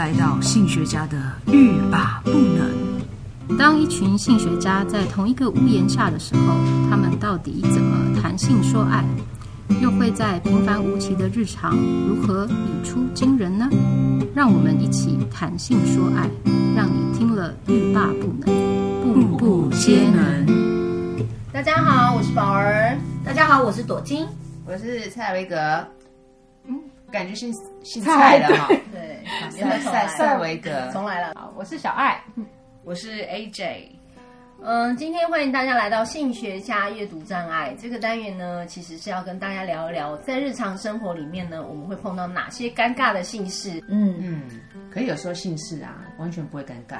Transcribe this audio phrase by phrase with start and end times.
[0.00, 1.18] 来到性学家的
[1.52, 3.58] 欲罢不能。
[3.58, 6.54] 当一群性学家在同一个屋檐下的时候，
[6.88, 9.04] 他们到底怎么谈性说爱？
[9.82, 11.76] 又会在平凡无奇的日常
[12.08, 13.68] 如何语出惊人呢？
[14.34, 16.30] 让我们一起谈性说爱，
[16.74, 21.26] 让你听了欲罢不能，步步皆能。
[21.52, 22.96] 大家好，我是宝儿。
[23.22, 24.26] 大家好，我是朵金。
[24.64, 25.56] 我是蔡维格。
[26.66, 26.80] 嗯，
[27.12, 28.66] 感觉是姓蔡的哈。
[30.10, 30.70] 对，蔡蔡维格。
[30.92, 31.34] 重来了。
[31.36, 32.22] 好，我是小爱。
[32.84, 33.88] 我是 AJ。
[34.62, 43.82] 嗯，今天欢迎大家来到性学家阅读障碍这个单元呢，其实是要跟大家聊一聊，在日常生活里面呢，我们会碰到哪些尴尬的姓氏。
[43.88, 44.42] 嗯嗯，
[44.92, 46.98] 可以有时候姓氏啊，完全不会尴尬。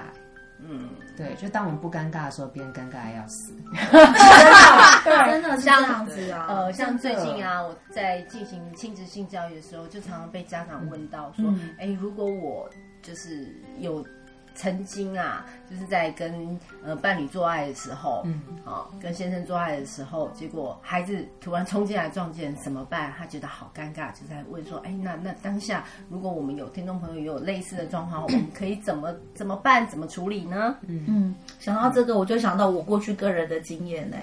[0.62, 3.54] 嗯，对，就当我们不尴尬的时候，别人尴尬的要死。
[5.04, 6.46] 对，真的是这样子啊。
[6.48, 11.46] 呃，像最近啊，我在进行亲子性教育的时候，就常常被家长问到说
[11.80, 12.68] ：“哎、嗯，如果我
[13.02, 14.04] 就是有。”
[14.52, 23.14] 曾经啊，就是在跟呃伴侣做爱的时候，嗯，好、哦，跟先生做爱的时候，结果孩子突然冲进来撞见，怎么办？
[23.16, 29.86] 他觉得好尴尬，就在问说：“哎，那那当下，如果我们有听众朋友也有类似的状况，我们可以怎么 怎么办？
[29.88, 34.16] 怎么处理呢？”嗯嗯，想到这个，我就想到我过去个人的经验呢。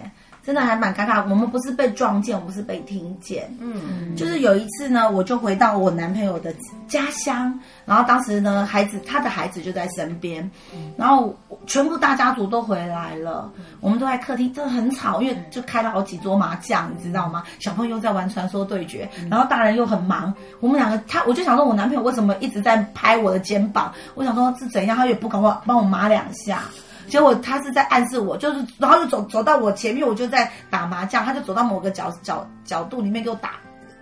[0.47, 3.53] 真的还蛮尴尬，我们不是被撞见，我们是被听见。
[3.59, 6.55] 嗯，就是有一次呢，我就回到我男朋友的
[6.87, 7.53] 家乡，
[7.85, 10.49] 然后当时呢，孩子他的孩子就在身边，
[10.95, 17.43] 然后全部大家族都回来了，我们都在客厅，真的很吵，因为就开了好几桌麻将，你知道吗？
[17.59, 23.93] 小朋友在玩传说对决，然后大人又很忙，我们两个他，我就想说，我男朋友为什么一直在拍我的肩膀？
[24.15, 26.61] 我想说是怎样，他也不敢我帮我麻两下。
[27.07, 33.51] 结果他是在暗示我，就是然后就走走到我前面，我就在打麻将，他就走到某个角角角度里面给我打，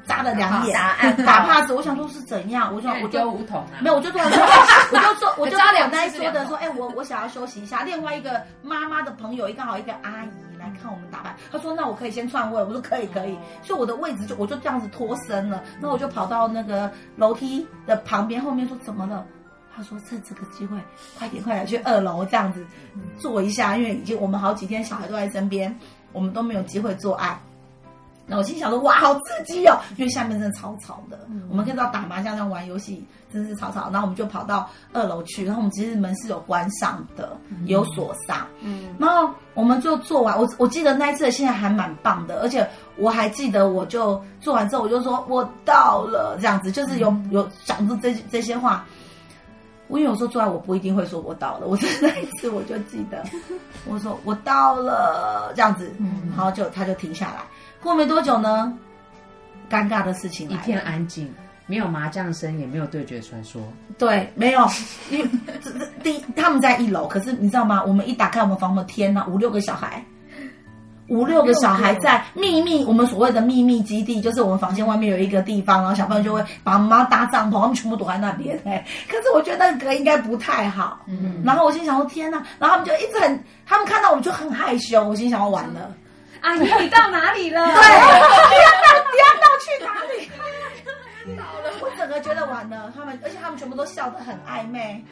[0.07, 0.79] 扎了两眼，
[1.25, 1.71] 打 pass。
[1.71, 4.43] 我想说是怎样，我就我就梧桐啊，没有，我就突然说，
[4.91, 7.83] 我就说，我就跟我那说的说，哎，我我想要休息一下。
[7.83, 19.25] 另外一个妈妈的朋友，一刚好一个阿姨来看我们打牌，她说那我可以先串位，我说可以可以，所以我的位置就我就这样子脱身了，那我就跑到那个楼梯的旁边后面说怎么了？
[19.75, 20.77] 他说：“趁这个机会，
[21.17, 22.65] 快点，快点去二楼这样子
[23.19, 25.77] 做一下，因为已经我们好几天小孩都在身边，
[26.13, 27.37] 我们都没有机会做爱。
[28.27, 29.77] 那我心想说：哇，好刺激哦！
[29.97, 33.83] 因为下面真的吵吵的，嗯、我们可以到打麻将、这样玩游戏，真的是吵吵。
[33.91, 38.47] 然后我们就跑到二楼去，然后我们其实门是有关上的，有锁上。
[38.61, 40.39] 嗯，然后我们就做完。
[40.39, 48.83] 我我记得那一次现在还蛮棒的，而且我还记得，我就做完之后，我就说我到了这样子，就是有有讲出这这些话。”
[49.87, 51.67] 我因为有时候做爱，我不一定会说我到了。
[51.67, 53.23] 我是那 一次我就记得，
[53.85, 57.41] 我说我到了这样子，嗯，然后就他就停下来。
[57.81, 58.73] 过没多久呢，
[59.69, 61.31] 尴尬的事情，一片安静，
[61.67, 63.61] 没有麻将声，也没有对决传说。
[63.97, 64.67] 对，没有，
[65.11, 65.29] 因为
[66.01, 67.83] 第一他们在一楼，可是你知道吗？
[67.85, 70.03] 我们一打开我们房门，天哪，五六个小孩。
[71.07, 78.59] 五六个小孩在秘密，我们所谓的秘密基地，就是我们房间外面有一个地方，然后小朋友就会把妈妈搭帐篷，他们全部躲在那边。
[78.65, 80.99] 哎，可是我觉得那个应该不太好。
[81.07, 85.03] 嗯，然后我心想说天哪，然后他们就一直很，他们看到我们就很害羞。
[85.03, 85.91] 我心想要完了，
[86.41, 87.63] 阿姨你到哪里了？
[87.69, 90.29] 对，你要到你要到去哪里？
[91.81, 92.91] 我整个觉得完了。
[92.95, 95.03] 他们，而且他们全部都笑得很暧昧。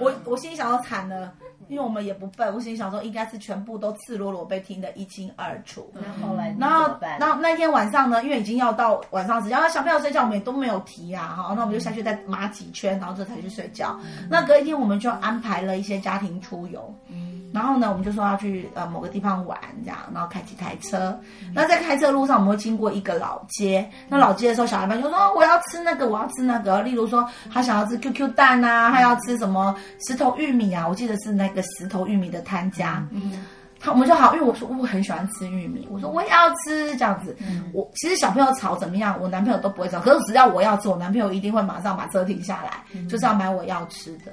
[0.00, 1.30] 我我心里想要惨了。
[1.68, 5.90] 因为我们也不笨，我心里想说应该是全部都赤裸裸被听得一清二楚。
[5.94, 13.98] 那、嗯、后来，然后，然后那天晚上呢，因为已经要到晚上时间，然后小朋友睡觉，我们也都没有提啊，哈，那我们就下去再麻几圈，然后这才去睡觉。
[14.04, 16.94] 嗯、那隔一天我们就安排了一些家庭出游。
[17.08, 21.18] 嗯然后呢，我们就说要去呃某个地方玩，这样，然后开几台车。
[21.54, 23.88] 那在开车路上，我们会经过一个老街。
[24.08, 29.74] 那老街的时候，小孩们就说：“我要吃那个，我要吃那个。”例如说，他想要吃 QQ 蛋啊，他要吃什么
[30.06, 30.88] 石头玉米啊？
[30.88, 33.06] 我记得是那个石头玉米的摊家。
[33.10, 33.44] 嗯，
[33.78, 37.36] 他我们就好，因为我说我很喜欢吃玉米，我说我也要吃这样子。
[37.40, 40.00] 嗯，我其实小朋友吵怎么样，我男朋友都不会吵。
[40.00, 44.32] 可是只要我要吃，我男朋友一定会马上把车停下来，嗯，就是要买我要吃的。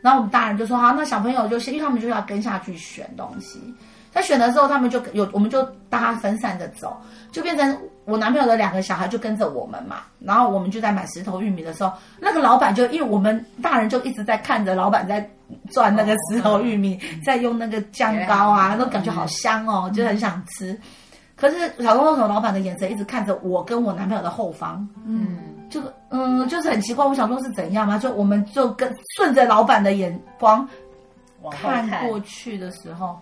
[0.00, 3.60] 然后我们大人就说好，那小朋友就先，因为他们就要跟下去选东西。
[4.10, 6.96] 在选的时候，他们就有，我们就大家分散着走，
[7.30, 9.98] 就变成我男朋友的两个小孩就跟着我们嘛。
[10.18, 15.28] 然后我们就在买石头玉米的时候，那个老板就因为我们大人就一直在看着老板在
[15.70, 20.76] 转那个石头玉米，在用那个酱膏啊，都感觉好香哦，就很想吃。
[21.38, 25.38] 可是小朋友老板的眼神一直看着我跟我男朋友的后方，嗯。
[25.70, 27.98] 就嗯，就是很奇怪，我想说是怎样嘛？
[27.98, 30.66] 就我们就跟顺着老板的眼光
[31.50, 33.20] 看过去的时候，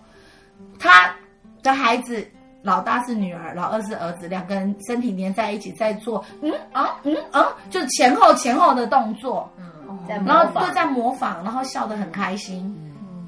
[0.79, 1.13] 他
[1.61, 2.25] 的孩子
[2.61, 9.51] 老大是女儿，老二是儿子，两个人身体黏在一起在做，嗯啊嗯啊，就是前后前后的动作。
[9.57, 12.63] 嗯，然后就在模仿，然后笑得很开心。
[12.79, 13.27] 嗯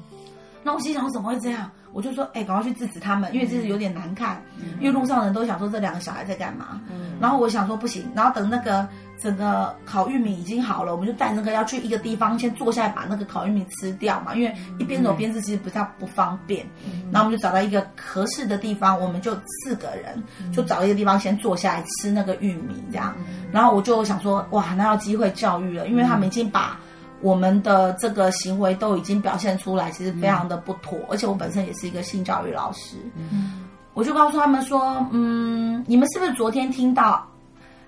[0.62, 1.70] 那我心想，我怎么会这样？
[1.92, 4.42] 我就说，哎，赶快去制止他们，因为这是有点难看。
[4.78, 6.80] 因为路上人都想说这两个小孩在干嘛。
[7.20, 8.86] 然后我想说不行，然后等那个
[9.20, 16.66] 整个烤玉米已经好了，我们就带那个要去一个地方先坐下来把那个烤玉米吃掉嘛，因为一边走边吃其实比较不方便。
[17.12, 20.22] 然后我们就找到一个合适的地方，我们就四个人
[20.52, 23.14] 就找一个地方先坐下来吃那个玉米这样。
[23.52, 26.78] 然后我就想说，哇，那要机会教育了，因为他们已经把。
[27.22, 30.98] 我们的这个行为都已经表现出来，其实非常的不妥。
[31.00, 37.26] 嗯、而且我本身也是一个性教育老师，嗯，我就告诉他们说，嗯，你们是不是昨天听到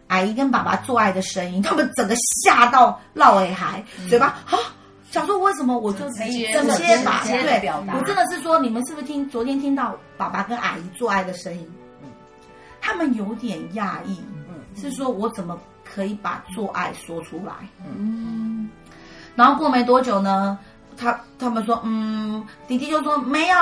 [0.09, 1.63] 阿姨跟爸爸做爱的声音？
[1.63, 2.15] 他们整个
[2.45, 4.59] 吓到落尾海，嗯、嘴巴啊，
[5.11, 5.79] 想说为什么？
[5.79, 11.67] 我就直接直接把对表达，我真的是说，你们是不是听昨天听到爸爸跟阿姨做爱的声音？
[12.03, 12.09] 嗯，
[12.81, 17.53] 他们有点讶异，嗯，是说我怎么可以把做爱说出来？
[17.87, 18.52] 嗯。
[19.35, 20.59] 然后过没多久呢，
[20.97, 23.57] 他他们说，嗯，弟弟就说没有，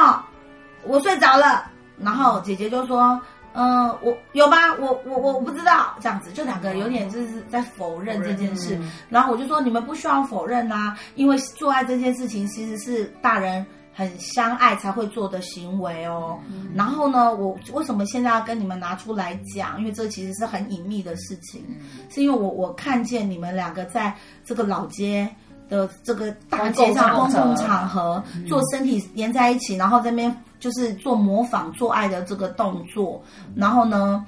[0.84, 1.70] 我睡着了。
[2.02, 3.20] 然后姐姐就说，
[3.52, 8.78] 嗯，我有吧，我我我不知道，这样子就两个有点就是在否认这件事。
[9.10, 16.38] 然后我就说，你们不需要否认呐，因为做爱这件事情其实是大人很相爱才会做的行为哦。
[16.74, 19.78] 然后呢，我为什么现在要跟你们拿出来讲？
[19.78, 21.62] 因为这其实是很隐秘的事情，
[22.08, 25.28] 是因为我我看见你们两个在这个老街。
[25.70, 33.22] 的这个大街上公共场合做身体连在一起，然后这边就是做模仿做爱的这个动作，
[33.54, 34.22] 然后呢，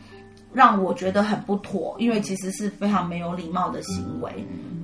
[0.52, 4.32] 让我觉得很不妥，因为其实是非常没有礼貌的行为。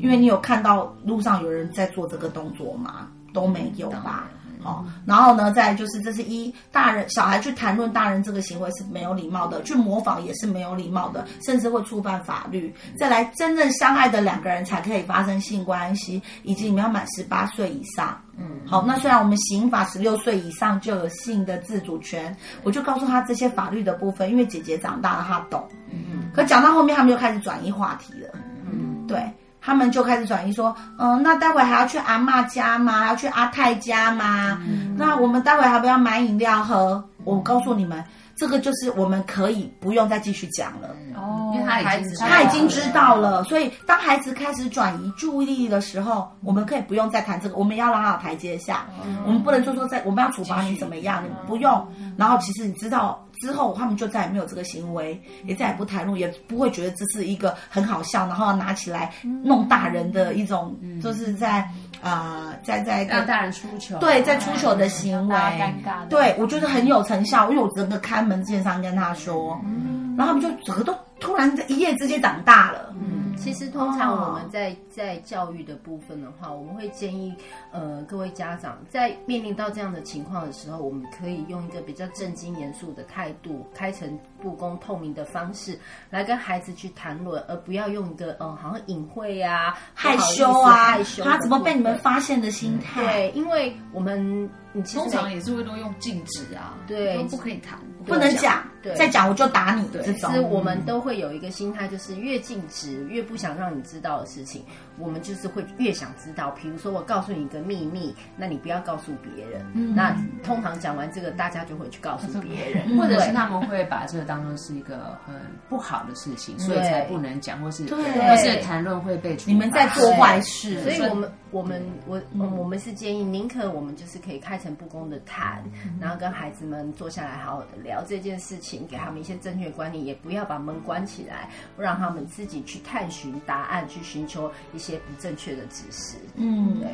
[0.01, 3.09] 因为你有看到路上有人在做这个动作吗？
[3.33, 4.29] 都没有吧。
[4.65, 12.75] 哦，然后呢，再就是这是一大人小孩去谈论大人这个行为是没有礼貌的，去模仿也是没有礼貌的，甚至会触犯法律。
[12.99, 18.21] 再来，真正相爱的两个人才可以发生性关系，以及你们要满十八岁以上。
[18.37, 25.67] 嗯，好，那虽然我们刑法十六岁以上就有性的自主权，我就告诉他这些法律的部分，因为姐姐长大了，她懂。
[25.91, 26.31] 嗯嗯。
[26.35, 28.29] 可讲到后面，他们就开始转移话题了。
[28.65, 29.21] 嗯，对。
[29.69, 33.01] 他们就开始转移说，嗯，那待会还要去阿妈家吗？
[33.01, 34.59] 还要去阿泰家吗？
[34.67, 37.05] 嗯、那我们待会还不要买饮料喝？
[37.25, 38.03] 我告诉你们，
[38.35, 40.89] 这个就是我们可以不用再继续讲了。
[41.15, 48.87] 哦，因为他已经他已经知道了，所以当孩子开始转移注意力的时候，我们可以不用再谈这个，我们要让他有台阶下。
[49.05, 51.87] 嗯、我们不能说说在我们要处罚你怎么样，你不用。
[52.17, 53.23] 然后其实你知道。
[53.41, 59.13] 之后，他们就再也没有这个行为，也再也不谈论，也不会觉得这是一个很好笑，然后拿起来
[59.45, 61.61] 弄大人的一种，嗯、就是在
[62.03, 72.95] 啊、呃，在在让大人出糗，对，在出糗的行为，尴尬，对我觉得很有成效，因为我整个开门见山跟他说，嗯、然后他们就整个都突然在一夜之间长大了。
[73.01, 73.17] 嗯。
[73.37, 77.33] 其实通常我们在在教育的部分的话，我们会建议
[77.71, 85.79] 呃各位家长在面临到这样的情况的时候，我们可以用一个比较正经严肃的态度，开诚布公、透明的方式
[86.11, 93.03] 来跟孩子去谈论，而不要用一个嗯、呃、好像隐晦啊、害羞啊、害羞他怎么被你们发现的心态。
[93.05, 97.79] 对，因为我们你其实通常也是会都用禁止啊，对，都不可以谈。
[98.07, 99.87] 不能讲，对再讲我就打你。
[99.89, 104.65] 对，这实我们都会有一个心态，就是越禁止，越不想让你知道的事情，
[104.97, 106.51] 我们就是会越想知道。
[106.53, 109.63] 比如说，我告诉你一个秘密，那你不要告诉别人。
[109.75, 115.35] 嗯、那通常讲完这个，大家就会去告诉别人，或者是他们会把这个当做是一个很
[115.71, 119.35] 不好的事情，所以才不能讲，或是对或是谈论会被。
[119.47, 128.05] 你们在做坏事，所以我们我们我、嗯、我们是建议，宁可我们就是可以开诚布公的谈，嗯、然后跟孩子们坐下来好好的聊。
[128.07, 136.19] 这件事情，给他们一些正确观念，也不要把门关起来，让他们自己去探寻答案，去寻求一些不正确的知识。
[136.35, 136.91] 嗯，对，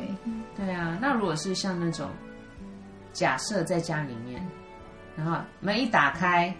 [0.55, 0.97] 对啊。
[1.01, 2.09] 那如果是像那种
[3.11, 4.41] 假设在家里面，
[5.17, 6.55] 然后门一打开，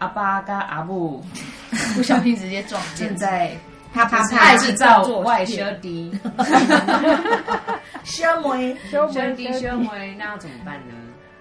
[0.00, 1.24] 阿爸跟阿母
[1.94, 3.14] 不小心直接撞见。
[3.16, 3.52] 在
[3.92, 6.12] 啪啪啪制造外销的，
[8.04, 10.94] 销妹销妹，销妹，那要怎么办呢？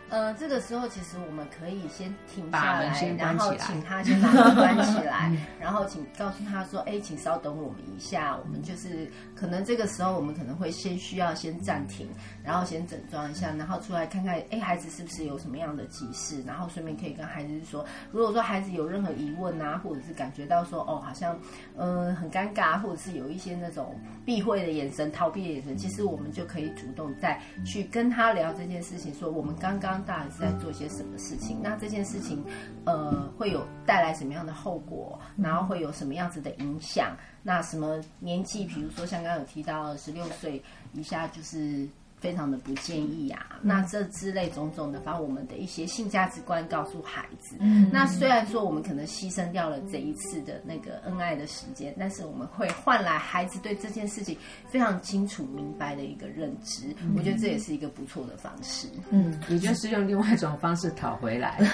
[0.10, 12.10] 呃，这个时候其实我们可以先停下来，然后请他先把门关起来， 然后请告诉他说：“哎，请稍等我们一下，我们就是可能这个时候我们可能会先需要先暂停，
[12.44, 21.40] 然后先整装一下，然后出来看看，哎，孩子是不是有什么样的急事，然后顺便可以跟孩子说，如果说孩子有任何疑问啊，或者是感觉到说哦，好像
[21.78, 29.99] 嗯、呃、很尴尬，或者是有一些那种避讳的眼神、逃避的眼神，其实我们就可以主动再去跟他聊这件事情，说我们刚刚。
[30.00, 31.60] 刚大人是在做些什么事情？
[31.62, 32.42] 那这件事情，
[32.86, 35.20] 呃，会有带来什么样的后果？
[35.36, 37.16] 然后会有什么样子的影响？
[37.44, 38.66] 那什么年纪？
[38.66, 40.62] 比如说像刚刚有提到十六岁
[40.94, 41.88] 以下，就是。
[42.20, 47.56] 非常的不建议啊，那这之类种种的，把我们的一些性价值观告诉孩子。
[47.60, 56.94] 嗯，那虽然说我们可能牺牲掉了这一次的那个恩爱的时间，但是我们会换来孩子对这件事情非常清楚明白的一个认知。
[57.02, 58.88] 嗯，我觉得这也是一个不错的方式。
[59.10, 61.58] 嗯，也就是用另外一种方式讨回来。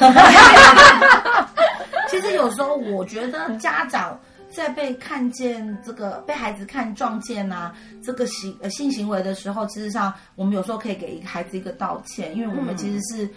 [2.09, 4.19] 其实有时候我觉得家长。
[4.55, 13.29] 在被看见这个被孩子看撞见啊，这个行呃性行为的时候，事实上我们有时候可以给一个孩子一个道歉，因为我们其实是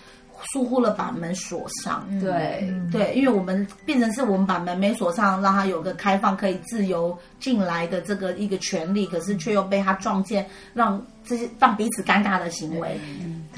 [0.52, 2.06] 疏忽了把门锁上。
[2.08, 12.96] 嗯、对对，因为我们变成是我们把门没锁上，让他有个开放可以自由进来的这个一个权利，可是却又被他撞见，让这些让彼此尴尬的行为。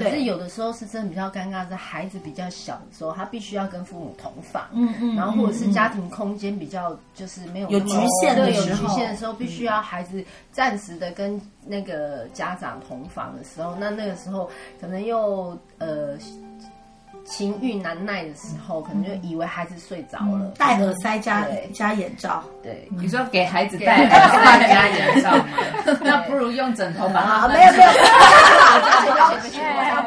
[0.05, 16.17] 可是有的时候是真的比较尴尬，是孩子比较小的时候，他必须要跟父母同房，嗯嗯，然后或者是家庭空间比较就是没有有局限的时候，有局限的时候，必须要孩子暂时的跟那个家长同房的时候，那那个时候可能又呃。
[17.25, 22.43] 情欲难耐的时候，可能就以为孩子睡着了，戴、嗯、耳塞加加眼罩。
[22.63, 25.45] 对，你说给孩子戴耳塞加眼罩吗？
[26.03, 27.49] 那不如用枕头把它。
[27.49, 27.91] 没有没有，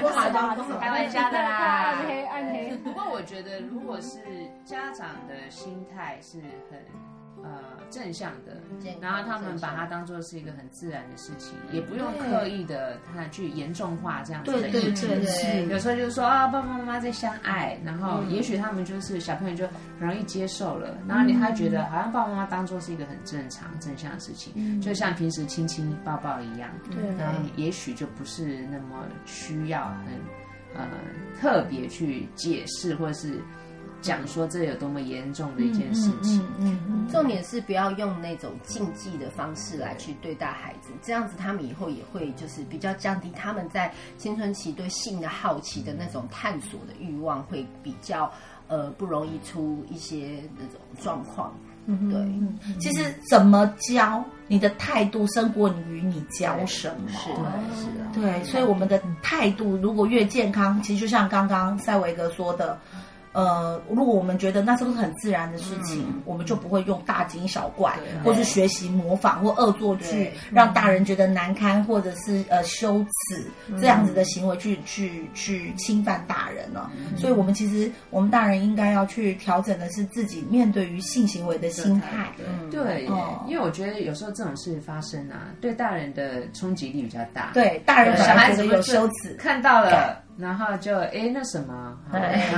[0.01, 1.96] 不好不好开玩笑的啦。
[1.96, 2.77] 暗黑暗黑。
[2.84, 4.20] 不过我觉得，如果是
[4.65, 6.39] 家长的心态是
[6.70, 7.12] 很。
[7.43, 7.59] 呃，
[7.89, 8.62] 正向的，
[9.01, 15.05] 然后他们把它当做是一个很自然的事情，也不用刻意的他去严重化这样子的议题。
[15.05, 19.67] 对对，有时候就是说啊，爸爸妈妈在相爱，然后也许他们就是小朋友就
[20.00, 26.69] 很容易接受了，然后你他觉得好像爸爸妈妈当做是一个很正常正向的事情，就像平时亲亲抱抱一样。
[26.89, 30.88] 对，然后也许就不是那么需要很呃
[31.41, 33.41] 特别去解释或者是。
[34.03, 48.29] 讲说这有多么严重的一件事情，嗯嗯嗯嗯、重点是不要用那种禁忌的方式来去对待孩子，这样子他们以后也会就是比较降低他们在青春期对性的好奇的那种探索的欲望，会比较
[48.67, 51.51] 呃不容易出一些那种状况。
[51.86, 62.77] 嗯，对，嗯、其实怎么教，你的态度胜过于你教什么，是的，是的，对，所以我们的态度如果越健康，其实就像刚刚塞维格说的。
[63.33, 76.91] 呃，如果我们觉得那是不是很自然的事情，嗯、我们就不会用大惊小怪，或是学习模仿或恶作剧，让大人觉得难堪，或者是呃羞耻、嗯、这样子的行为去去去侵犯大人了。
[76.95, 82.31] 嗯、所以，我们其实我们大人应该要去调整的是自己面对于性行为的心态。
[82.69, 83.05] 对，
[83.47, 87.51] 因为我觉得有时候这种事发生啊，对大人的冲击力比较大。
[87.53, 90.21] 对，大人小孩子有羞耻，看到了。
[90.37, 91.95] 然后就哎，那什么，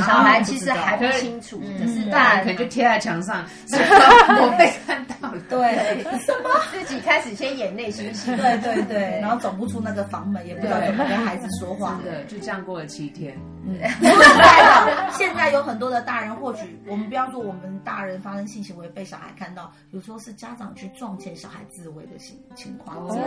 [0.05, 13.37] 小孩其实还不清楚，就是大人可能就贴在墙上，我被看到了，对，什 么自己开始先演内心戏，对对对，然后走不出那个房门，也不知道怎么跟孩子说话，对，就这样过了七天。
[13.65, 23.23] 现在现在有很多的大人，或许我们不要说我们大人发生性行为被小孩看到，有时候是家长去撞见小孩自慰的情情况，这也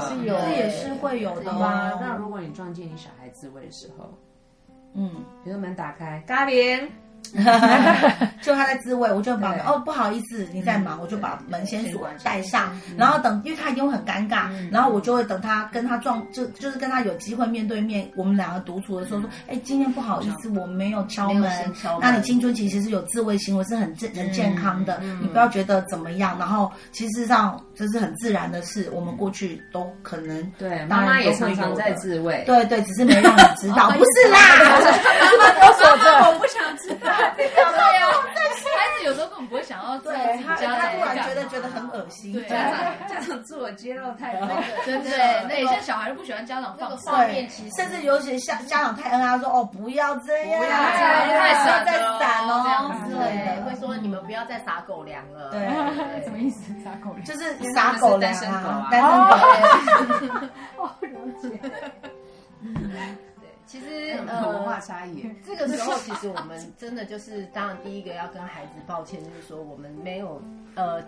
[0.00, 1.92] 是有，这也是会有的吗？
[2.00, 4.12] 那如果你撞见你小孩自慰的时候，
[4.94, 6.90] 嗯，比如门打开，嘉玲。
[8.42, 21.50] 就他在自慰，我就把哦，不好意思，你在忙，我就把门先锁带上，然后等，因为他一定会很尴尬，然后我就会等他跟他撞，就就是跟他有机会面对面，我们两个独处的时候说，哎，今天不好意思，我没有敲门，
[22.00, 34.38] 那你青春期其实有自慰行为是很健很健康的，你不要觉得怎么样，然后其实上这是很自然的事，我们过去都可能对，妈妈也常常在自慰，对对，只是没让你知道， 不是啦，
[35.20, 37.10] 妈妈都说着， 我不想知道。
[37.36, 38.06] 对呀，
[38.76, 42.32] 孩子有时候根本不会想要对他，他突然觉得觉得很恶心。
[42.32, 44.48] 对，家长家长自我揭露太多，
[44.84, 55.50] 对对，那有些小孩都不喜欢家长放画面，其实甚至有些家家长太恩爱，说哦不要这样，不要太闪再闪哦，对，会说你们不要再撒狗粮了。
[55.50, 55.60] 对，
[56.24, 56.72] 什么意思？
[56.84, 60.46] 撒狗粮就是撒狗粮啊，单身狗。
[60.76, 61.48] 哦，了解。
[63.70, 70.42] 其实 呃，文化差异， 这个时候 其实我们真的就是，当然第一个要跟孩子抱歉，就是说我们没有
[70.74, 71.00] 呃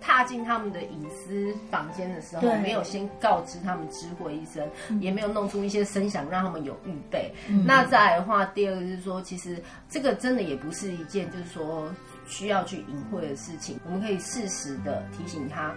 [0.00, 4.68] 踏进他们的隐私房间的时候，没有先告知他们知会一声，
[5.00, 7.32] 也没有弄出一些声响让他们有预备。
[7.64, 11.88] 那再来的话，第二个就是说，其实这个真的也不是一件就是说
[12.26, 15.72] 需要去隐晦的事情，我们可以适时的提醒他。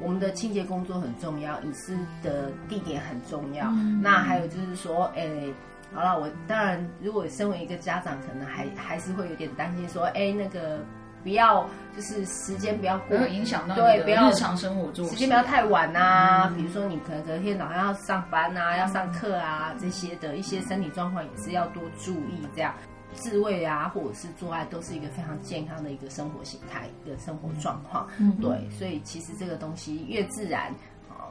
[0.00, 3.68] 我们的清洁工作很重要，隐私的地点很重要。
[3.70, 5.54] 嗯、那还有就是说，诶、欸，
[5.94, 10.78] 好了，我当然如果身为一个家长，可能还还是会有点担心，说，哎，那个
[11.22, 16.48] 不要就是时间不要过，影响到对，不要日常生活做，时间不要太晚啊。
[16.48, 22.46] 嗯、比如说你可能隔天早上要上班啊，要上课啊，这些的一些身体状况也是要多注意。
[22.56, 22.74] 这样
[23.12, 28.08] 自慰啊，或者是做爱，都是一个非常健康的一个生活形态，一个生活状况。
[28.18, 30.74] 嗯，对，所以其实这个东西越自然。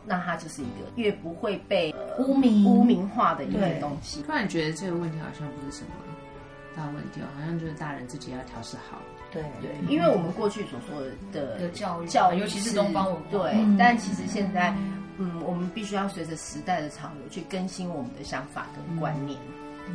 [0.05, 4.22] 那它就是一个越不会被污名污名化的一个东西。
[4.24, 5.89] 突然觉得这个问题好像不是什么
[6.75, 8.98] 大问题，好像就是大人自己要调试好。
[9.31, 13.77] 对对，因为我们过去所说的的教育，教育尤其是东方文化，对。
[13.79, 14.75] 但其实现在，
[15.17, 19.39] 嗯，我们必须要随着时代的潮流去更新我们的想法跟观念。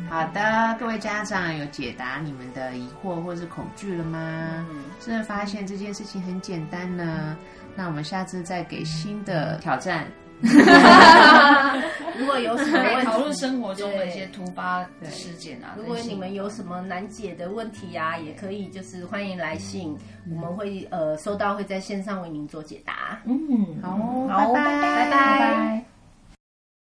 [0.09, 4.65] 好的，各位家长有解答你们的疑惑或是恐惧了吗？
[4.69, 7.35] 嗯，真的发现这件事情很简单呢。
[7.75, 10.07] 那我们下次再给新的挑战。
[12.17, 19.97] 如果有什么讨论生活中的一些突发事件啊，如果你们有什么难解的问题啊，也可以就是欢迎来信，
[20.29, 23.19] 我们会呃收到会在线上为您做解答。
[23.25, 25.96] 嗯，好，好，拜拜，拜拜。